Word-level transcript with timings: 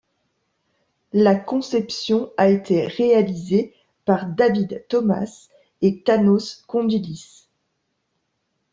La 1.13 1.35
conception 1.35 2.31
a 2.35 2.49
été 2.49 2.87
réalisée 2.87 3.75
par 4.03 4.25
David 4.25 4.83
Thomas 4.89 5.49
et 5.83 6.01
Thanos 6.01 6.63
Condylis. 6.65 7.47